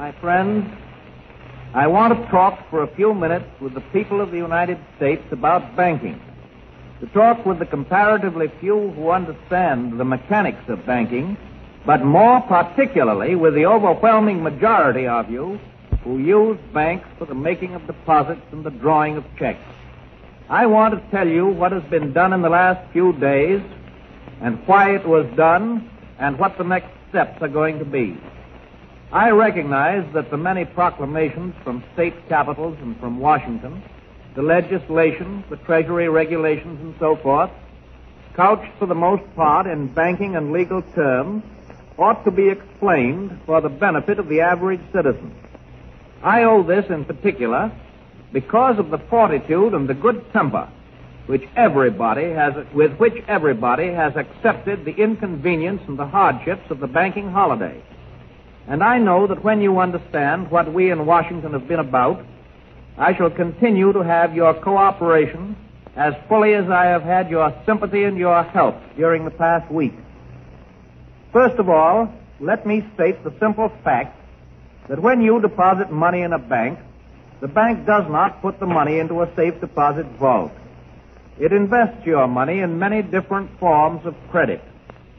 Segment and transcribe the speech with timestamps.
[0.00, 0.66] My friends,
[1.74, 5.22] I want to talk for a few minutes with the people of the United States
[5.30, 6.18] about banking.
[7.00, 11.36] To talk with the comparatively few who understand the mechanics of banking,
[11.84, 15.60] but more particularly with the overwhelming majority of you
[16.02, 19.68] who use banks for the making of deposits and the drawing of checks.
[20.48, 23.60] I want to tell you what has been done in the last few days
[24.40, 28.18] and why it was done and what the next steps are going to be.
[29.12, 33.82] I recognize that the many proclamations from state capitals and from Washington,
[34.36, 37.50] the legislation, the Treasury regulations, and so forth,
[38.36, 41.42] couched for the most part in banking and legal terms,
[41.98, 45.34] ought to be explained for the benefit of the average citizen.
[46.22, 47.72] I owe this in particular
[48.32, 50.70] because of the fortitude and the good temper
[51.26, 56.86] which everybody has, with which everybody has accepted the inconvenience and the hardships of the
[56.86, 57.82] banking holiday.
[58.70, 62.24] And I know that when you understand what we in Washington have been about,
[62.96, 65.56] I shall continue to have your cooperation
[65.96, 69.94] as fully as I have had your sympathy and your help during the past week.
[71.32, 74.16] First of all, let me state the simple fact
[74.88, 76.78] that when you deposit money in a bank,
[77.40, 80.52] the bank does not put the money into a safe deposit vault.
[81.40, 84.62] It invests your money in many different forms of credit,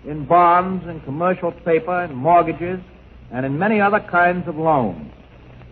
[0.05, 2.79] in bonds, in commercial paper, in mortgages,
[3.31, 5.11] and in many other kinds of loans.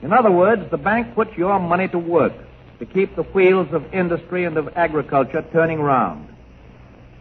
[0.01, 2.33] In other words, the bank puts your money to work
[2.79, 6.27] to keep the wheels of industry and of agriculture turning round.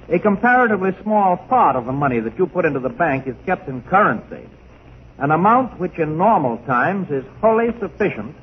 [0.09, 3.69] A comparatively small part of the money that you put into the bank is kept
[3.69, 4.49] in currency,
[5.19, 8.37] an amount which in normal times is wholly sufficient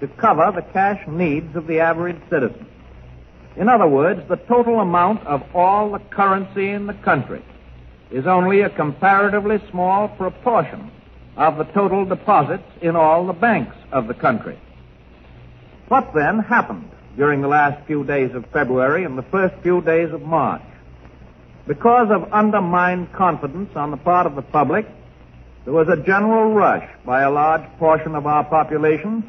[0.00, 2.66] to cover the cash needs of the average citizen.
[3.56, 7.44] In other words, the total amount of all the currency in the country
[8.10, 10.90] is only a comparatively small proportion
[11.36, 14.58] of the total deposits in all the banks of the country.
[15.88, 20.12] What then happened during the last few days of February and the first few days
[20.12, 20.62] of March?
[21.66, 24.86] Because of undermined confidence on the part of the public,
[25.64, 29.22] there was a general rush by a large portion of our population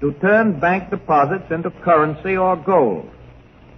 [0.00, 3.10] to turn bank deposits into currency or gold.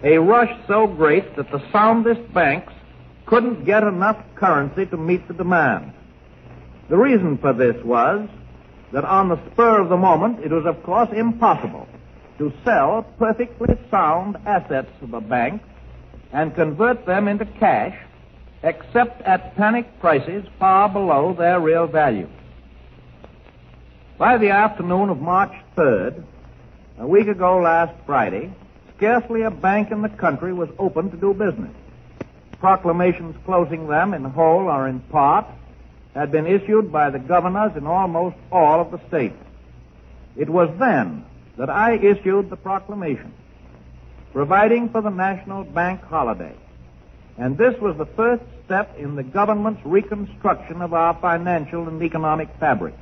[0.02, 2.72] A rush so great that the soundest banks
[3.26, 5.92] couldn't get enough currency to meet the demand.
[6.88, 8.28] The reason for this was
[8.92, 11.88] that on the spur of the moment, it was of course impossible
[12.38, 15.62] to sell perfectly sound assets of a bank
[16.32, 17.96] and convert them into cash
[18.62, 22.28] except at panic prices far below their real value.
[24.18, 26.22] By the afternoon of March 3rd,
[26.98, 28.52] a week ago last Friday,
[28.96, 31.74] scarcely a bank in the country was open to do business.
[32.60, 35.46] Proclamations closing them in whole or in part
[36.16, 39.36] had been issued by the governors in almost all of the states.
[40.34, 41.24] It was then
[41.58, 43.32] that I issued the proclamation
[44.32, 46.54] providing for the national bank holiday.
[47.38, 52.48] And this was the first step in the government's reconstruction of our financial and economic
[52.58, 52.94] fabric.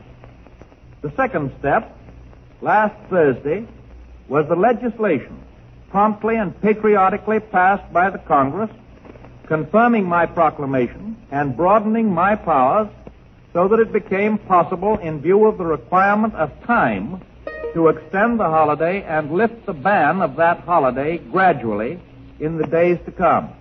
[1.03, 1.97] The second step,
[2.61, 3.67] last Thursday,
[4.29, 5.41] was the legislation
[5.91, 8.71] promptly and patriotically passed by the Congress
[9.47, 12.89] confirming my proclamation and broadening my powers
[13.55, 17.23] so that it became possible in view of the requirement of time
[17.73, 22.01] to extend the holiday and lift the ban of that holiday gradually
[22.41, 23.53] in the days to come.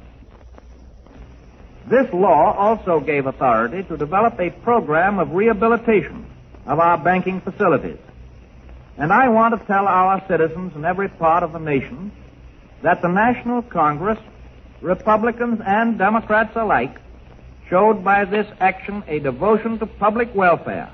[1.87, 6.25] This law also gave authority to develop a program of rehabilitation
[6.65, 7.99] of our banking facilities.
[8.97, 12.11] And I want to tell our citizens in every part of the nation
[12.81, 14.19] that the National Congress,
[14.81, 16.97] Republicans and Democrats alike,
[17.73, 20.91] showed by this action a devotion to public welfare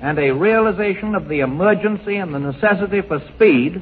[0.00, 3.80] and a realization of the emergency and the necessity for speed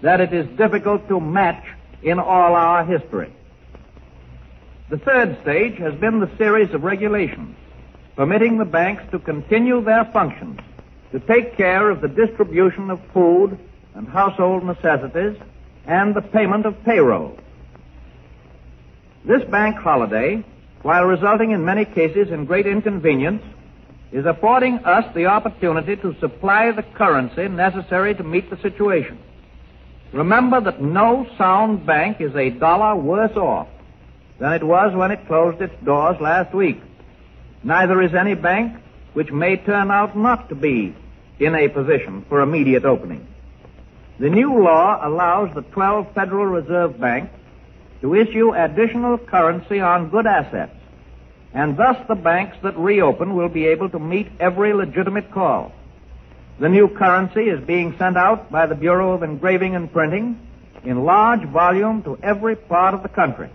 [0.00, 1.62] that it is difficult to match
[2.02, 3.30] in all our history.
[4.88, 7.54] The third stage has been the series of regulations
[8.16, 10.60] permitting the banks to continue their functions
[11.12, 13.58] to take care of the distribution of food
[13.94, 15.36] and household necessities
[15.84, 17.36] and the payment of payroll.
[19.26, 20.42] This bank holiday,
[20.82, 23.42] while resulting in many cases in great inconvenience,
[24.12, 29.18] is affording us the opportunity to supply the currency necessary to meet the situation.
[30.12, 33.68] Remember that no sound bank is a dollar worse off
[34.38, 36.80] than it was when it closed its doors last week.
[37.62, 38.78] Neither is any bank
[39.14, 40.94] which may turn out not to be
[41.38, 43.26] in a position for immediate opening.
[44.18, 47.34] The new law allows the 12 Federal Reserve banks
[48.02, 50.74] to issue additional currency on good assets,
[51.54, 55.72] and thus the banks that reopen will be able to meet every legitimate call.
[56.60, 60.38] The new currency is being sent out by the Bureau of Engraving and Printing
[60.84, 63.48] in large volume to every part of the country.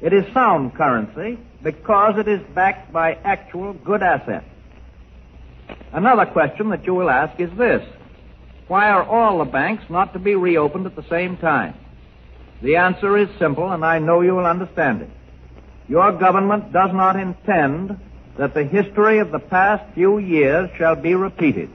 [0.00, 4.46] It is sound currency because it is backed by actual good assets.
[5.92, 7.86] Another question that you will ask is this.
[8.68, 11.74] Why are all the banks not to be reopened at the same time?
[12.62, 15.10] The answer is simple, and I know you will understand it.
[15.88, 17.98] Your government does not intend
[18.38, 21.70] that the history of the past few years shall be repeated.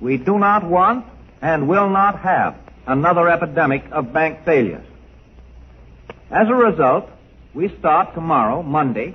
[0.00, 1.06] We do not want
[1.42, 2.56] and will not have
[2.86, 4.86] another epidemic of bank failures.
[6.30, 7.10] As a result,
[7.54, 9.14] we start tomorrow, Monday,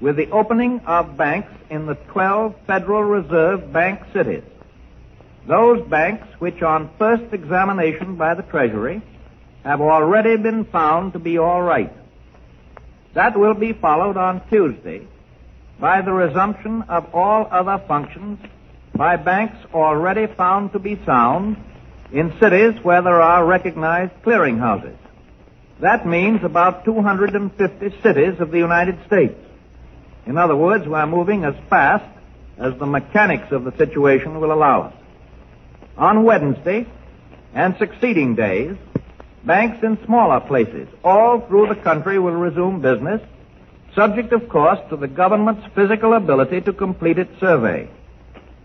[0.00, 4.44] with the opening of banks in the 12 Federal Reserve bank cities.
[5.46, 9.02] Those banks which on first examination by the Treasury
[9.68, 11.92] have already been found to be all right.
[13.12, 15.06] That will be followed on Tuesday
[15.78, 18.38] by the resumption of all other functions
[18.94, 21.58] by banks already found to be sound
[22.10, 24.96] in cities where there are recognized clearinghouses.
[25.80, 29.38] That means about 250 cities of the United States.
[30.24, 32.06] In other words, we're moving as fast
[32.56, 34.94] as the mechanics of the situation will allow us.
[35.98, 36.86] On Wednesday
[37.52, 38.76] and succeeding days,
[39.48, 43.22] banks in smaller places all through the country will resume business,
[43.94, 47.88] subject, of course, to the government's physical ability to complete its survey.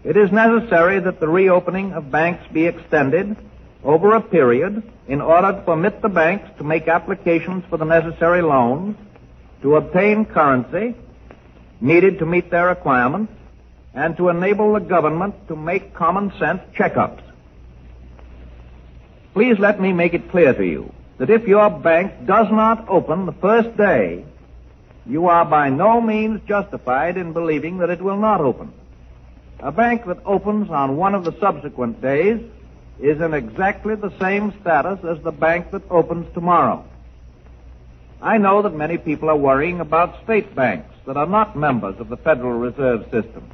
[0.04, 3.38] It is necessary that the reopening of banks be extended
[3.82, 8.42] over a period in order to permit the banks to make applications for the necessary
[8.42, 8.98] loans,
[9.62, 10.96] to obtain currency
[11.80, 13.32] needed to meet their requirements,
[13.94, 17.24] and to enable the government to make common sense checkups.
[19.34, 23.26] Please let me make it clear to you that if your bank does not open
[23.26, 24.26] the first day,
[25.06, 28.72] you are by no means justified in believing that it will not open.
[29.60, 32.42] A bank that opens on one of the subsequent days
[33.00, 36.86] is in exactly the same status as the bank that opens tomorrow.
[38.22, 42.08] I know that many people are worrying about state banks that are not members of
[42.08, 43.50] the Federal Reserve System.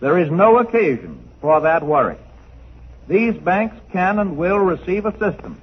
[0.00, 2.16] There is no occasion for that worry.
[3.08, 5.58] These banks can and will receive assistance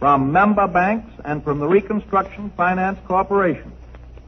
[0.00, 3.70] from member banks and from the Reconstruction Finance Corporation.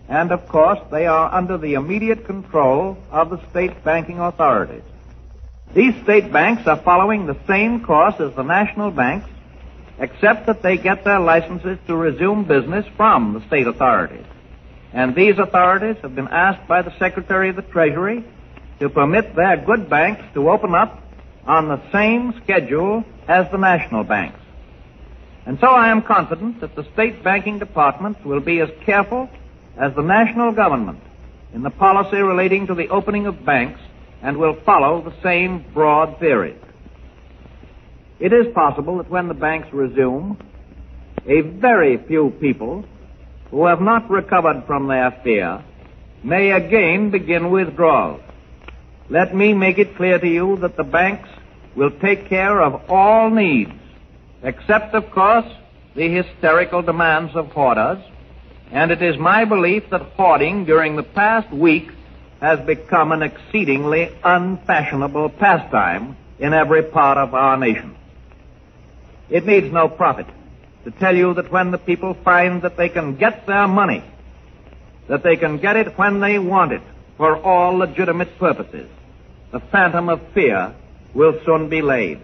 [0.08, 4.84] And of course, they are under the immediate control of the state banking authorities.
[5.74, 9.28] These state banks are following the same course as the national banks,
[9.98, 14.26] except that they get their licenses to resume business from the state authorities.
[14.92, 18.24] And these authorities have been asked by the Secretary of the Treasury
[18.78, 21.03] to permit their good banks to open up
[21.46, 24.40] on the same schedule as the national banks.
[25.46, 29.28] And so I am confident that the state banking departments will be as careful
[29.76, 31.00] as the national government
[31.52, 33.80] in the policy relating to the opening of banks
[34.22, 36.56] and will follow the same broad theory.
[38.18, 40.38] It is possible that when the banks resume,
[41.26, 42.84] a very few people
[43.50, 45.62] who have not recovered from their fear
[46.22, 48.22] may again begin withdrawals.
[49.10, 51.28] Let me make it clear to you that the banks
[51.76, 53.72] will take care of all needs,
[54.42, 55.46] except, of course,
[55.94, 58.02] the hysterical demands of hoarders
[58.74, 61.90] and it is my belief that hoarding during the past week
[62.40, 67.96] has become an exceedingly unfashionable pastime in every part of our nation.
[69.30, 70.26] It needs no prophet
[70.84, 74.04] to tell you that when the people find that they can get their money,
[75.08, 76.82] that they can get it when they want it
[77.16, 78.90] for all legitimate purposes,
[79.54, 80.74] the phantom of fear
[81.14, 82.18] will soon be laid.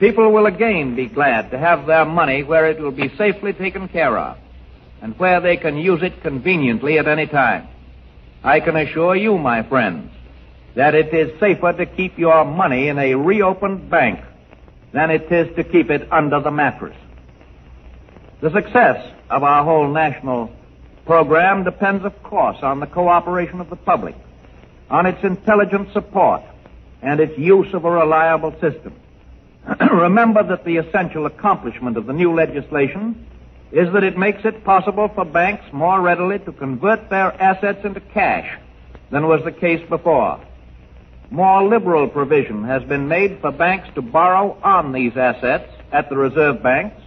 [0.00, 3.88] People will again be glad to have their money where it will be safely taken
[3.88, 4.36] care of
[5.00, 7.66] and where they can use it conveniently at any time.
[8.44, 10.12] I can assure you, my friends,
[10.74, 14.20] that it is safer to keep your money in a reopened bank
[14.92, 16.96] than it is to keep it under the mattress.
[18.42, 20.52] The success of our whole national
[21.06, 24.16] program depends, of course, on the cooperation of the public,
[24.90, 26.42] on its intelligent support,
[27.02, 28.94] and its use of a reliable system.
[29.92, 33.26] Remember that the essential accomplishment of the new legislation
[33.72, 38.00] is that it makes it possible for banks more readily to convert their assets into
[38.00, 38.58] cash
[39.10, 40.40] than was the case before.
[41.30, 46.16] More liberal provision has been made for banks to borrow on these assets at the
[46.16, 47.00] reserve banks,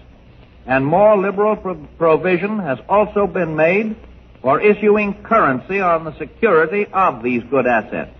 [0.65, 3.97] and more liberal pro- provision has also been made
[4.43, 8.15] for issuing currency on the security of these good assets.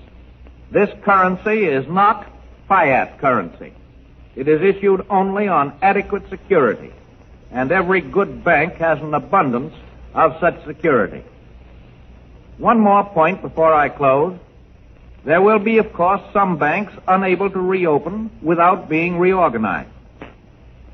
[0.72, 2.25] This currency is not
[2.68, 3.74] fiat currency.
[4.36, 6.94] It is issued only on adequate security
[7.51, 9.74] and every good bank has an abundance
[10.13, 11.24] of such security.
[12.58, 14.39] One more point before I close.
[15.25, 19.89] There will be, of course, some banks unable to reopen without being reorganized.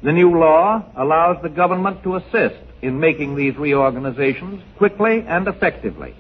[0.01, 6.15] The new law allows the government to assist in making these reorganizations quickly and effectively,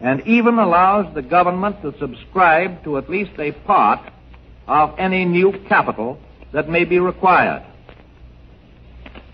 [0.00, 4.00] and even allows the government to subscribe to at least a part
[4.66, 6.18] of any new capital
[6.52, 7.64] that may be required.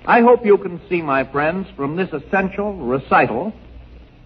[0.06, 3.52] I hope you can see, my friends, from this essential recital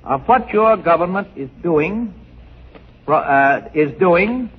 [0.05, 2.15] of what your government is doing,
[3.07, 4.51] uh, is doing,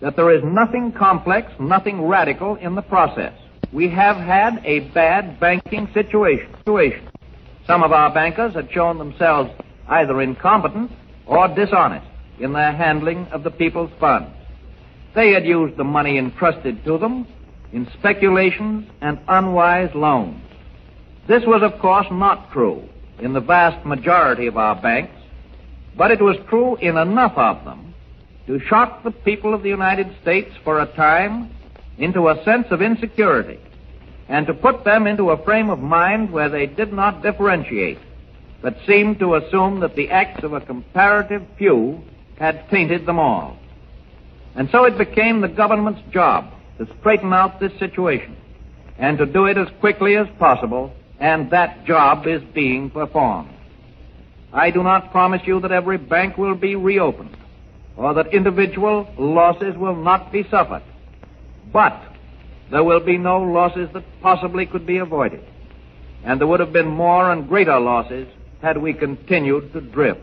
[0.00, 3.32] that there is nothing complex, nothing radical in the process.
[3.72, 7.06] We have had a bad banking situation.
[7.66, 9.50] Some of our bankers had shown themselves
[9.88, 10.90] either incompetent
[11.26, 12.06] or dishonest
[12.38, 14.30] in their handling of the people's funds.
[15.14, 17.26] They had used the money entrusted to them
[17.72, 20.42] in speculations and unwise loans.
[21.28, 22.88] This was, of course, not true
[23.20, 25.14] in the vast majority of our banks,
[25.96, 27.94] but it was true in enough of them
[28.46, 31.50] to shock the people of the United States for a time
[31.98, 33.60] into a sense of insecurity
[34.30, 37.98] and to put them into a frame of mind where they did not differentiate,
[38.62, 42.00] but seemed to assume that the acts of a comparative few
[42.38, 43.58] had tainted them all.
[44.54, 48.36] And so it became the government's job to straighten out this situation
[48.98, 53.50] and to do it as quickly as possible, and that job is being performed.
[54.52, 57.36] I do not promise you that every bank will be reopened
[57.96, 60.84] or that individual losses will not be suffered.
[61.72, 62.09] But
[62.70, 65.44] there will be no losses that possibly could be avoided.
[66.24, 68.28] And there would have been more and greater losses
[68.62, 70.20] had we continued to drift.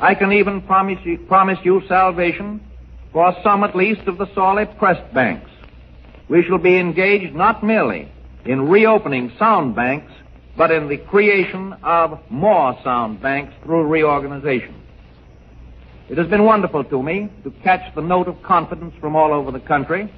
[0.00, 2.60] I can even promise you, promise you salvation
[3.12, 5.50] for some at least of the sorely pressed banks.
[6.28, 8.10] We shall be engaged not merely
[8.46, 10.10] in reopening sound banks,
[10.56, 14.74] but in the creation of more sound banks through reorganization.
[16.08, 19.50] It has been wonderful to me to catch the note of confidence from all over
[19.50, 20.12] the country.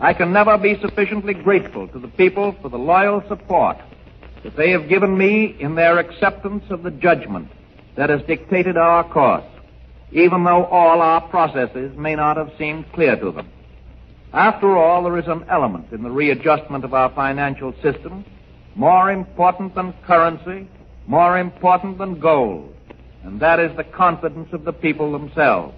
[0.00, 3.78] I can never be sufficiently grateful to the people for the loyal support
[4.44, 7.48] that they have given me in their acceptance of the judgment
[7.96, 9.44] that has dictated our course
[10.12, 13.48] even though all our processes may not have seemed clear to them.
[14.32, 18.24] After all, there is an element in the readjustment of our financial system
[18.74, 20.68] more important than currency,
[21.06, 22.74] more important than gold,
[23.24, 25.74] and that is the confidence of the people themselves.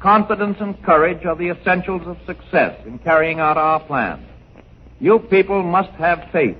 [0.00, 4.26] Confidence and courage are the essentials of success in carrying out our plan.
[5.00, 6.58] You people must have faith.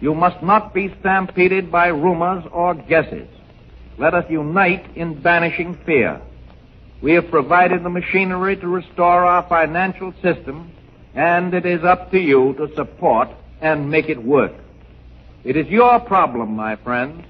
[0.00, 3.28] You must not be stampeded by rumors or guesses.
[3.98, 6.20] Let us unite in banishing fear.
[7.02, 10.72] We have provided the machinery to restore our financial system,
[11.14, 13.28] and it is up to you to support
[13.60, 14.52] and make it work.
[15.44, 17.24] It is your problem, my friends.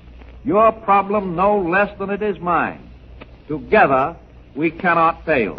[0.45, 2.89] Your problem no less than it is mine.
[3.49, 4.17] Together,
[4.55, 5.59] we cannot fail.